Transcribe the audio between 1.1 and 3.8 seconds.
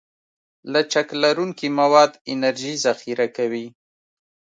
لرونکي مواد انرژي ذخیره کوي.